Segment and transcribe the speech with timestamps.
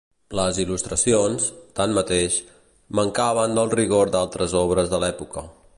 [0.37, 1.45] Les il·lustracions,
[1.81, 2.39] tanmateix,
[3.01, 5.49] mancaven del rigor d'altres obres de l'època.